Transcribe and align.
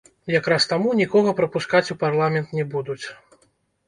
Якраз 0.35 0.63
таму 0.69 0.93
нікога 1.01 1.33
прапускаць 1.39 1.91
у 1.97 1.97
парламент 2.05 2.57
не 2.61 2.65
будуць. 2.73 3.05